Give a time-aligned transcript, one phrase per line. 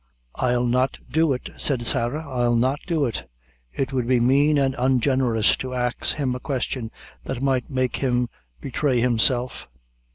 [0.37, 3.29] "I'll not do it," said Sarah, "I'll not do it;
[3.71, 6.89] it would be mane and ungenerous to ax him a question
[7.25, 8.27] that might make him
[8.59, 9.67] betray himself."